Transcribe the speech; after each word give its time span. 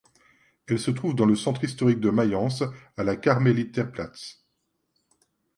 Elle 0.65 0.79
se 0.79 0.89
trouve 0.89 1.13
dans 1.13 1.27
le 1.27 1.35
centre 1.35 1.63
historique 1.63 1.99
de 1.99 2.09
Mayence 2.09 2.63
à 2.97 3.03
la 3.03 3.15
Karmeliterplatz. 3.15 4.43